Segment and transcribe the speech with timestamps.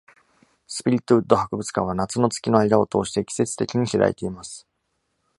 [0.65, 4.65] スピリットウッド博物館は夏の月の間を通して季節的に開いています。